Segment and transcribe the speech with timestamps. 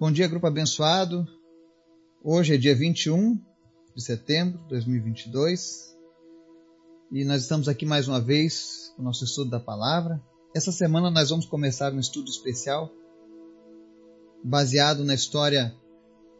[0.00, 1.28] Bom dia, grupo abençoado.
[2.24, 3.38] Hoje é dia 21
[3.94, 5.94] de setembro de 2022
[7.12, 10.18] e nós estamos aqui mais uma vez com o nosso estudo da palavra.
[10.56, 12.90] Essa semana nós vamos começar um estudo especial
[14.42, 15.76] baseado na história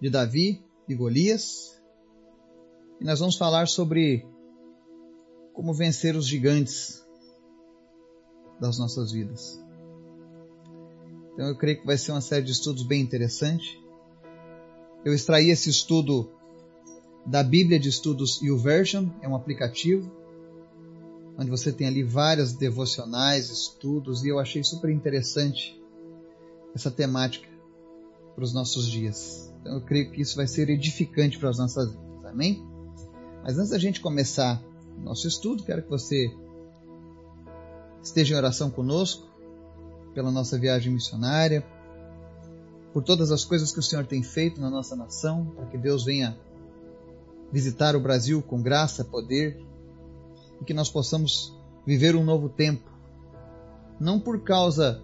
[0.00, 1.82] de Davi e Golias.
[3.00, 4.24] E nós vamos falar sobre
[5.52, 7.04] como vencer os gigantes
[8.60, 9.67] das nossas vidas.
[11.38, 13.80] Então eu creio que vai ser uma série de estudos bem interessante.
[15.04, 16.28] Eu extraí esse estudo
[17.24, 20.10] da Bíblia de Estudos YouVersion, é um aplicativo
[21.38, 25.80] onde você tem ali várias devocionais, estudos, e eu achei super interessante
[26.74, 27.48] essa temática
[28.34, 29.54] para os nossos dias.
[29.60, 32.24] Então eu creio que isso vai ser edificante para as nossas vidas.
[32.24, 32.66] Amém?
[33.44, 34.60] Mas antes da gente começar
[34.96, 36.34] o nosso estudo, quero que você
[38.02, 39.28] esteja em oração conosco
[40.18, 41.64] pela nossa viagem missionária,
[42.92, 46.04] por todas as coisas que o Senhor tem feito na nossa nação, para que Deus
[46.04, 46.36] venha
[47.52, 49.64] visitar o Brasil com graça, poder
[50.60, 52.90] e que nós possamos viver um novo tempo.
[54.00, 55.00] Não por causa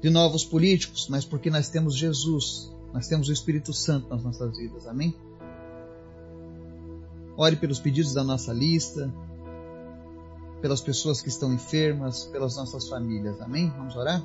[0.00, 4.56] de novos políticos, mas porque nós temos Jesus, nós temos o Espírito Santo nas nossas
[4.56, 4.86] vidas.
[4.86, 5.14] Amém?
[7.36, 9.12] Ore pelos pedidos da nossa lista,
[10.64, 13.38] pelas pessoas que estão enfermas, pelas nossas famílias.
[13.38, 13.68] Amém?
[13.76, 14.24] Vamos orar?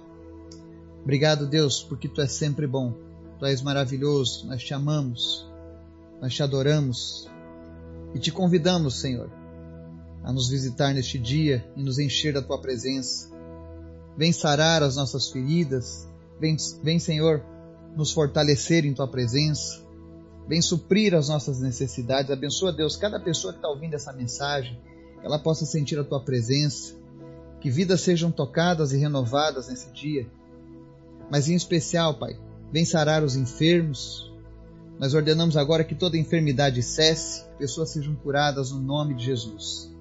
[1.04, 2.94] Obrigado, Deus, porque tu és sempre bom.
[3.38, 4.48] Tu és maravilhoso.
[4.48, 5.46] Nós te amamos.
[6.22, 7.30] Nós te adoramos.
[8.16, 9.30] E te convidamos, Senhor,
[10.24, 13.30] a nos visitar neste dia e nos encher da tua presença.
[14.16, 16.08] Vem sarar as nossas feridas.
[16.40, 17.44] Vem, vem Senhor,
[17.98, 19.82] nos fortalecer em tua presença.
[20.48, 22.32] Vem suprir as nossas necessidades.
[22.32, 24.80] Abençoa, Deus, cada pessoa que está ouvindo essa mensagem
[25.20, 26.96] que ela possa sentir a tua presença,
[27.60, 30.28] que vidas sejam tocadas e renovadas nesse dia.
[31.30, 32.40] Mas em especial, Pai,
[32.72, 34.34] vem sarar os enfermos.
[34.98, 39.94] Nós ordenamos agora que toda enfermidade cesse, que pessoas sejam curadas no nome de Jesus.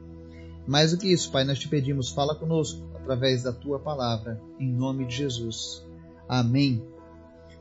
[0.67, 4.71] Mais do que isso, Pai, nós te pedimos, fala conosco através da tua palavra, em
[4.71, 5.85] nome de Jesus.
[6.29, 6.83] Amém.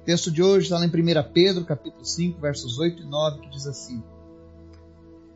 [0.02, 3.42] O texto de hoje está lá em 1 Pedro, capítulo 5, versos 8 e 9,
[3.42, 4.04] que diz assim: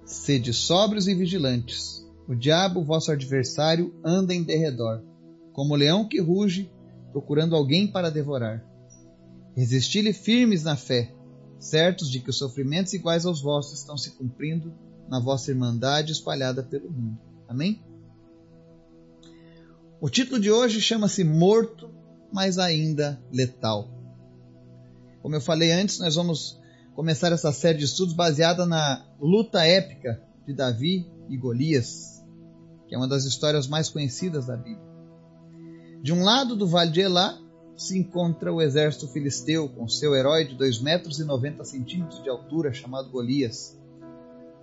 [0.06, 5.04] Sede sóbrios e vigilantes o diabo, vosso adversário, anda em derredor,
[5.54, 6.72] como leão que ruge,
[7.12, 8.64] procurando alguém para devorar.
[9.56, 11.14] Resisti-lhe firmes na fé,
[11.60, 14.74] certos de que os sofrimentos iguais aos vossos estão se cumprindo
[15.10, 17.20] na vossa irmandade espalhada pelo mundo.
[17.48, 17.84] Amém?
[20.00, 21.90] O título de hoje chama-se Morto,
[22.32, 23.90] mas ainda letal.
[25.22, 26.60] Como eu falei antes, nós vamos
[26.96, 32.22] começar essa série de estudos baseada na luta épica de Davi e Golias
[32.92, 34.92] que é uma das histórias mais conhecidas da Bíblia.
[36.04, 37.40] De um lado do vale de Elá
[37.74, 42.30] se encontra o exército filisteu, com seu herói de 2 metros e 90 centímetros de
[42.30, 43.80] altura, chamado Golias.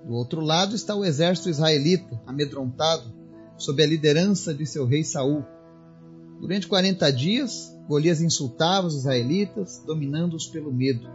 [0.04, 3.10] Do outro lado está o exército israelita, amedrontado,
[3.56, 5.42] sob a liderança de seu rei Saul.
[6.38, 11.08] Durante 40 dias, Golias insultava os israelitas, dominando-os pelo medo.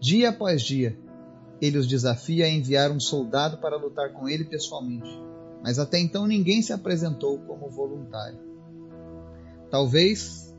[0.00, 0.98] Dia após dia,
[1.60, 5.24] ele os desafia a enviar um soldado para lutar com ele pessoalmente
[5.64, 8.38] mas até então ninguém se apresentou como voluntário.
[9.70, 10.54] Talvez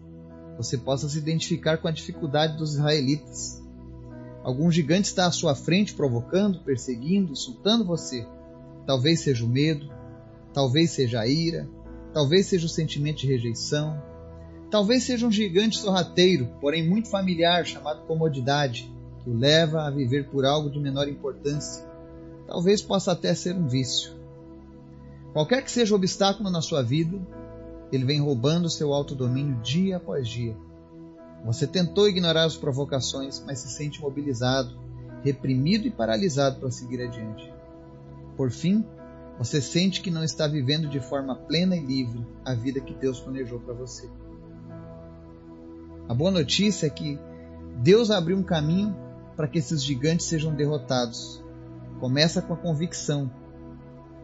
[0.57, 3.63] você possa se identificar com a dificuldade dos israelitas.
[4.44, 8.28] Algum gigante está à sua frente provocando, perseguindo, insultando você.
[8.88, 9.88] Talvez seja o medo,
[10.51, 11.69] talvez seja a ira,
[12.11, 14.01] talvez seja o sentimento de rejeição,
[14.72, 18.91] talvez seja um gigante sorrateiro, porém muito familiar, chamado comodidade,
[19.25, 21.83] que o leva a viver por algo de menor importância.
[22.45, 24.13] Talvez possa até ser um vício.
[25.33, 27.19] Qualquer que seja o obstáculo na sua vida,
[27.91, 30.55] ele vem roubando seu autodomínio dia após dia.
[31.43, 34.77] Você tentou ignorar as provocações, mas se sente mobilizado,
[35.23, 37.51] reprimido e paralisado para seguir adiante.
[38.37, 38.85] Por fim,
[39.39, 43.19] você sente que não está vivendo de forma plena e livre a vida que Deus
[43.19, 44.07] planejou para você.
[46.07, 47.19] A boa notícia é que
[47.78, 49.04] Deus abriu um caminho
[49.35, 51.43] para que esses gigantes sejam derrotados.
[51.99, 53.32] Começa com a convicção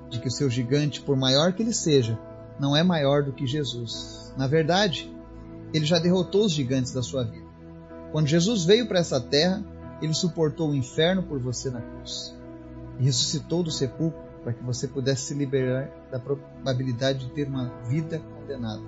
[0.09, 2.19] de que o seu gigante, por maior que ele seja,
[2.59, 4.33] não é maior do que Jesus.
[4.37, 5.11] Na verdade,
[5.73, 7.45] ele já derrotou os gigantes da sua vida.
[8.11, 9.63] Quando Jesus veio para essa terra,
[10.01, 12.35] ele suportou o inferno por você na cruz
[12.99, 17.69] e ressuscitou do sepulcro para que você pudesse se liberar da probabilidade de ter uma
[17.87, 18.81] vida condenada.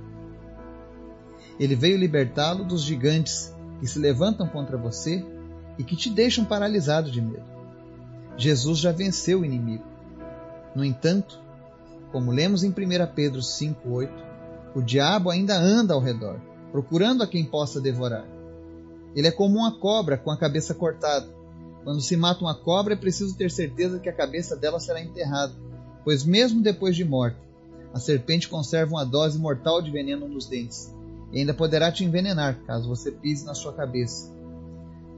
[1.59, 5.23] Ele veio libertá-lo dos gigantes que se levantam contra você
[5.77, 7.45] e que te deixam paralisado de medo.
[8.37, 9.83] Jesus já venceu o inimigo.
[10.75, 11.39] No entanto,
[12.11, 12.73] como lemos em 1
[13.15, 14.09] Pedro 5,8,
[14.75, 16.39] o diabo ainda anda ao redor,
[16.71, 18.25] procurando a quem possa devorar.
[19.15, 21.27] Ele é como uma cobra com a cabeça cortada.
[21.83, 25.53] Quando se mata uma cobra, é preciso ter certeza que a cabeça dela será enterrada,
[26.03, 27.37] pois, mesmo depois de morta,
[27.93, 30.91] a serpente conserva uma dose mortal de veneno nos dentes
[31.31, 34.32] e ainda poderá te envenenar caso você pise na sua cabeça.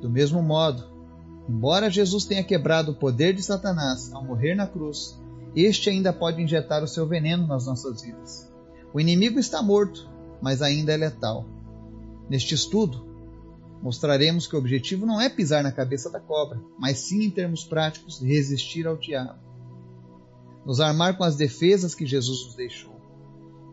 [0.02, 0.84] Do mesmo modo,
[1.48, 5.20] embora Jesus tenha quebrado o poder de Satanás ao morrer na cruz,
[5.56, 8.52] este ainda pode injetar o seu veneno nas nossas vidas.
[8.94, 10.10] O inimigo está morto,
[10.42, 11.46] mas ainda é letal.
[12.30, 13.06] Neste estudo,
[13.82, 17.64] mostraremos que o objetivo não é pisar na cabeça da cobra, mas sim, em termos
[17.64, 19.40] práticos, resistir ao diabo.
[20.66, 22.96] Nos armar com as defesas que Jesus nos deixou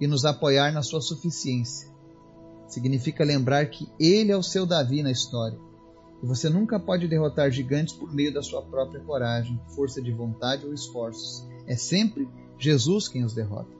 [0.00, 1.90] e nos apoiar na sua suficiência.
[2.68, 5.58] Significa lembrar que Ele é o seu Davi na história
[6.22, 10.64] e você nunca pode derrotar gigantes por meio da sua própria coragem, força de vontade
[10.64, 11.44] ou esforços.
[11.66, 12.28] É sempre
[12.58, 13.74] Jesus quem os derrota.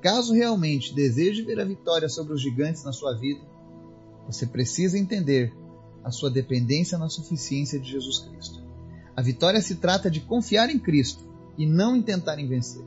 [0.00, 3.40] Caso realmente deseje ver a vitória sobre os gigantes na sua vida,
[4.26, 5.52] você precisa entender
[6.02, 8.62] a sua dependência na suficiência de Jesus Cristo.
[9.14, 11.24] A vitória se trata de confiar em Cristo
[11.58, 12.84] e não em tentar vencer.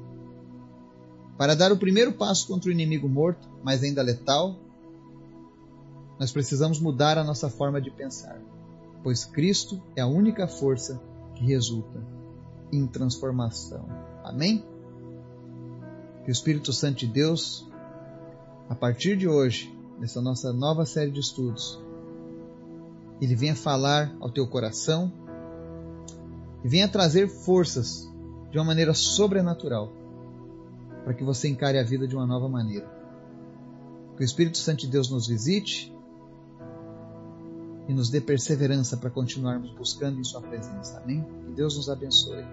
[1.38, 4.60] Para dar o primeiro passo contra o inimigo morto, mas ainda letal,
[6.19, 8.40] nós precisamos mudar a nossa forma de pensar,
[9.04, 11.00] pois Cristo é a única força
[11.36, 12.02] que resulta
[12.72, 13.86] em transformação.
[14.24, 14.66] Amém?
[16.24, 17.68] Que o Espírito Santo de Deus,
[18.68, 21.80] a partir de hoje, nessa nossa nova série de estudos,
[23.22, 25.12] ele venha falar ao teu coração
[26.63, 28.12] e venha trazer forças
[28.52, 29.92] de uma maneira sobrenatural
[31.04, 32.86] para que você encare a vida de uma nova maneira.
[34.16, 35.96] Que o Espírito Santo de Deus nos visite
[37.88, 41.00] e nos dê perseverança para continuarmos buscando em Sua presença.
[41.00, 41.24] Amém?
[41.45, 42.44] Que Deus nos abençoe.